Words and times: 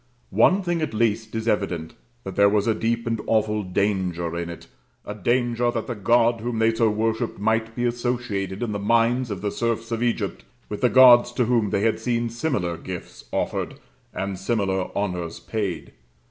One 0.33 0.63
thing 0.63 0.81
at 0.81 0.95
least 0.95 1.35
is 1.35 1.47
evident: 1.47 1.93
there 2.23 2.49
was 2.49 2.65
a 2.65 2.73
deep 2.73 3.05
and 3.05 3.21
awful 3.27 3.61
danger 3.61 4.35
in 4.35 4.49
it; 4.49 4.65
a 5.05 5.13
danger 5.13 5.69
that 5.69 5.85
the 5.85 5.93
God 5.93 6.41
whom 6.41 6.57
they 6.57 6.73
so 6.73 6.89
worshipped, 6.89 7.37
might 7.37 7.75
be 7.75 7.85
associated 7.85 8.63
in 8.63 8.71
the 8.71 8.79
minds 8.79 9.29
of 9.29 9.41
the 9.43 9.51
serfs 9.51 9.91
of 9.91 10.01
Egypt 10.01 10.43
with 10.69 10.81
the 10.81 10.89
gods 10.89 11.31
to 11.33 11.45
whom 11.45 11.69
they 11.69 11.81
had 11.81 11.99
seen 11.99 12.31
similar 12.31 12.77
gifts 12.77 13.25
offered 13.31 13.75
and 14.11 14.39
similar 14.39 14.89
honors 14.97 15.39
paid. 15.39 15.91